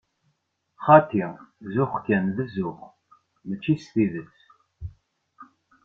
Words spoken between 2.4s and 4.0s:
zzux, mačči s